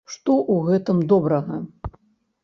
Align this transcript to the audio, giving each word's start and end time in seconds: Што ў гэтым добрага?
Што 0.11 0.35
ў 0.35 0.55
гэтым 0.69 1.03
добрага? 1.11 1.59